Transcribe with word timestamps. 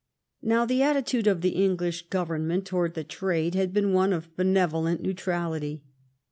Now 0.41 0.65
the 0.65 0.79
attitade 0.81 1.27
of 1.27 1.41
the 1.41 1.49
English 1.51 2.05
Oovemment 2.09 2.65
towards 2.65 2.95
the 2.95 3.03
trade 3.03 3.53
had 3.53 3.75
heen 3.75 3.91
one 3.93 4.13
of 4.13 4.35
benevolent 4.35 5.01
neutrality. 5.03 5.83